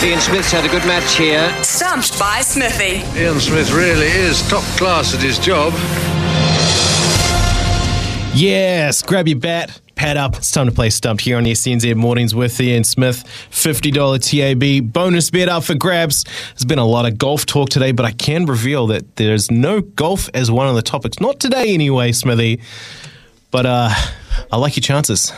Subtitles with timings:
[0.00, 1.52] Ian Smith's had a good match here.
[1.64, 3.02] Stumped by Smithy.
[3.20, 5.72] Ian Smith really is top class at his job.
[8.32, 10.36] Yes, grab your bat, pad up.
[10.36, 13.24] It's time to play Stumped here on the SENZ Mornings with Ian Smith.
[13.50, 16.22] $50 TAB bonus bet up for grabs.
[16.22, 19.80] There's been a lot of golf talk today, but I can reveal that there's no
[19.80, 21.18] golf as one of the topics.
[21.18, 22.60] Not today, anyway, Smithy.
[23.50, 23.90] But uh,
[24.52, 25.32] I like your chances.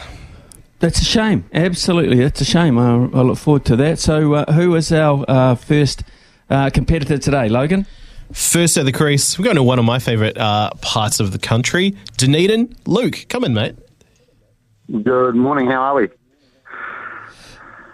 [0.80, 1.44] That's a shame.
[1.52, 2.78] Absolutely, that's a shame.
[2.78, 3.98] I, I look forward to that.
[3.98, 6.02] So, uh, who is our uh, first
[6.48, 7.86] uh, competitor today, Logan?
[8.32, 11.38] First at the crease, we're going to one of my favourite uh, parts of the
[11.38, 12.74] country, Dunedin.
[12.86, 13.76] Luke, come in, mate.
[14.90, 15.66] Good morning.
[15.66, 16.08] How are we?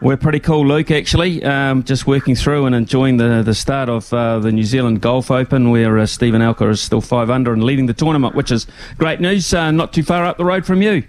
[0.01, 1.43] We're pretty cool, Luke, actually.
[1.43, 5.31] Um, just working through and enjoying the, the start of uh, the New Zealand Golf
[5.31, 8.67] Open, where uh, Steven Alker is still five under and leading the tournament, which is
[8.99, 9.53] great news.
[9.53, 11.03] Uh, not too far up the road from you.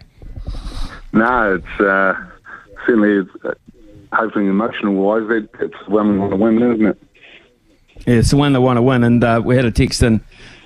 [1.14, 2.14] No, it's uh,
[2.86, 3.54] certainly, uh,
[4.14, 5.24] hopefully, emotional wise,
[5.60, 7.04] it's one we want to win, isn't it?
[8.06, 10.22] Yeah, it's the one want to win, and uh, we had a text in,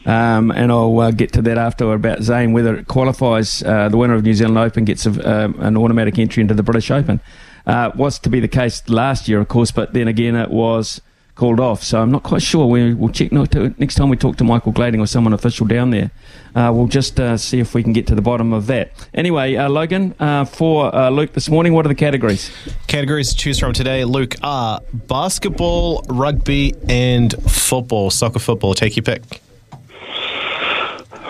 [0.06, 3.64] um, and I'll uh, get to that after about Zane whether it qualifies.
[3.64, 6.64] Uh, the winner of New Zealand Open gets a, um, an automatic entry into the
[6.64, 7.22] British Open.
[7.66, 11.00] Uh, was to be the case last year, of course, but then again it was
[11.36, 11.84] called off.
[11.84, 12.66] So I'm not quite sure.
[12.66, 16.12] We, will check next time we talk to Michael Glading or someone official down there.
[16.56, 18.92] Uh, we'll just uh, see if we can get to the bottom of that.
[19.14, 22.52] Anyway, uh, Logan, uh, for uh, Luke this morning, what are the categories?
[22.88, 28.10] Categories to choose from today, Luke, are basketball, rugby, and football.
[28.10, 28.74] Soccer football.
[28.74, 29.24] Take your pick.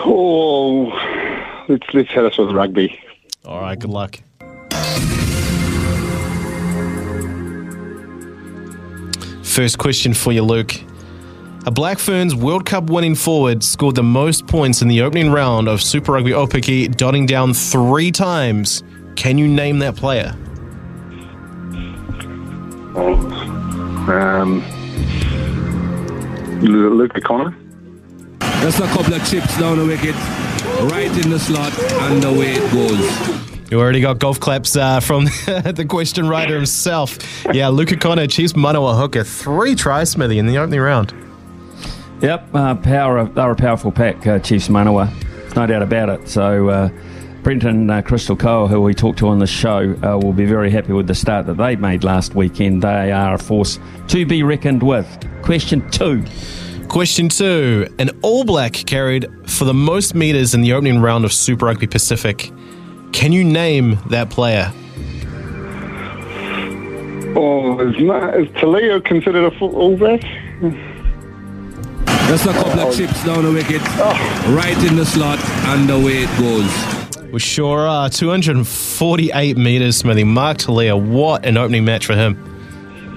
[0.04, 0.86] Oh,
[1.68, 2.98] let's, let's hit us with rugby.
[3.44, 4.18] All right, good luck.
[9.52, 10.72] First question for you, Luke.
[11.66, 15.68] A Black Ferns World Cup winning forward scored the most points in the opening round
[15.68, 18.82] of Super Rugby Aupiki, dotting down three times.
[19.14, 20.34] Can you name that player?
[22.96, 23.12] Oh,
[24.08, 24.62] um,
[26.62, 27.54] Luka Connor.
[28.38, 30.14] That's a couple of chips down the wicket,
[30.90, 33.51] right in the slot, and away it goes.
[33.72, 37.16] You already got golf claps uh, from the question writer himself.
[37.54, 41.14] Yeah, Luka Connor, Chiefs Manawa hooker, three tries, Smithy, in the opening round.
[42.20, 43.24] Yep, uh, power.
[43.24, 45.10] They're a powerful pack, uh, Chiefs Manawa.
[45.56, 46.28] No doubt about it.
[46.28, 46.90] So, uh,
[47.42, 50.70] Brenton uh, Crystal Cole, who we talked to on the show, uh, will be very
[50.70, 52.82] happy with the start that they made last weekend.
[52.82, 53.78] They are a force
[54.08, 55.08] to be reckoned with.
[55.40, 56.22] Question two.
[56.88, 57.88] Question two.
[57.98, 61.86] An All Black carried for the most metres in the opening round of Super Rugby
[61.86, 62.52] Pacific.
[63.12, 64.72] Can you name that player?
[67.34, 70.20] Oh, is, not, is Toledo considered a full All Black?
[72.28, 72.92] Just a couple of oh.
[72.92, 74.54] chips down the wicket, oh.
[74.56, 77.30] right in the slot, and away it goes.
[77.32, 78.10] We sure uh, are.
[78.10, 80.24] 248 metres, Smithy.
[80.24, 82.51] Mark Telea, what an opening match for him.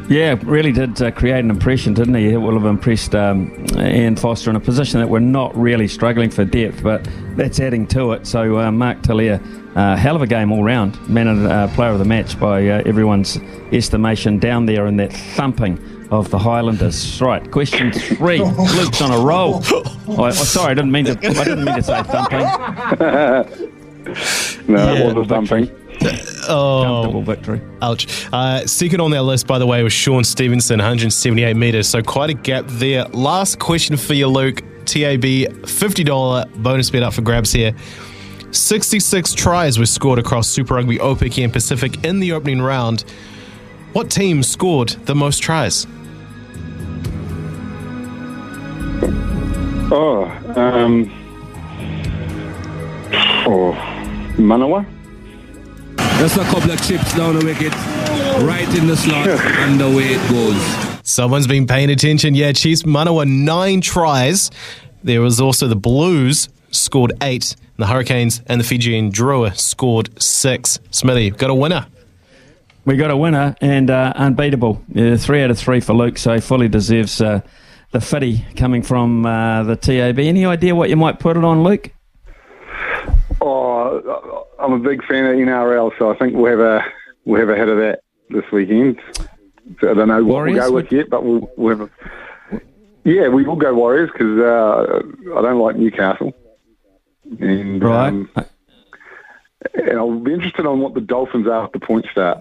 [0.07, 2.29] Yeah, really did uh, create an impression, didn't he?
[2.29, 6.29] It will have impressed um, Ian Foster in a position that we're not really struggling
[6.29, 8.27] for depth, but that's adding to it.
[8.27, 9.41] So, uh, Mark Telea,
[9.75, 11.09] uh, hell of a game all round.
[11.09, 13.37] Man and uh, player of the match by uh, everyone's
[13.71, 15.79] estimation down there in that thumping
[16.11, 17.19] of the Highlanders.
[17.19, 18.39] Right, question three.
[18.39, 19.63] Luke's on a roll.
[20.07, 21.13] Oh, oh, sorry, I didn't mean to.
[21.13, 22.39] I didn't mean to say thumping.
[24.67, 25.67] no, yeah, it was a thumping.
[26.47, 27.61] Oh, Comfortable victory.
[27.81, 28.27] Ouch.
[28.31, 31.87] Uh, second on that list, by the way, was Shaun Stevenson, 178 metres.
[31.87, 33.05] So quite a gap there.
[33.05, 34.61] Last question for you, Luke.
[34.85, 37.73] TAB, $50 bonus bet up for grabs here.
[38.51, 43.01] 66 tries were scored across Super Rugby Aupiki and Pacific in the opening round.
[43.93, 45.87] What team scored the most tries?
[49.91, 50.25] Oh,
[50.55, 51.11] um,
[53.45, 53.73] oh,
[54.37, 54.94] Manawa.
[56.19, 57.73] Just a couple of chips down the wicket,
[58.43, 60.59] right in the slot, and away it goes.
[61.07, 62.33] Someone's been paying attention.
[62.35, 64.49] Yeah, Chiefs Manawa nine tries.
[65.03, 67.55] There was also the Blues scored eight.
[67.77, 70.79] The Hurricanes and the Fijian Drua scored six.
[70.89, 71.85] Smithy, we've got a winner.
[72.85, 74.81] We got a winner and uh, unbeatable.
[74.93, 77.41] Yeah, three out of three for Luke, so he fully deserves uh,
[77.91, 80.19] the fitty coming from uh, the TAB.
[80.19, 81.91] Any idea what you might put it on, Luke?
[84.05, 86.83] Oh, I'm a big fan of NRL, so I think we'll have a
[87.25, 88.01] we'll have a hit of that.
[88.29, 88.99] this weekend.
[89.81, 92.61] So I don't know what we'll go with yet, but we'll, we'll have a,
[93.03, 95.01] yeah, we will go Warriors because uh,
[95.37, 96.33] I don't like Newcastle.
[97.39, 98.07] And, Right.
[98.09, 98.29] um,
[99.73, 102.39] and I'll be interested on what the Dolphins are at the point start.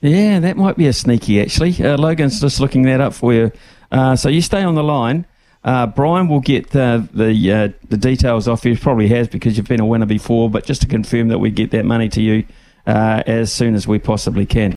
[0.00, 1.72] Yeah, that might be a sneaky actually.
[1.84, 3.50] Uh, Logan's just looking that up for you.
[3.90, 5.26] Uh, so you stay on the line.
[5.66, 8.78] Uh, Brian will get uh, the uh, the details off you.
[8.78, 10.48] Probably has because you've been a winner before.
[10.48, 12.44] But just to confirm that we get that money to you
[12.86, 14.72] uh, as soon as we possibly can.